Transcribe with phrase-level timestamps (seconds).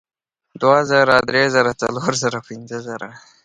[0.61, 3.09] دوه زره درې زره څلور زره پینځه زره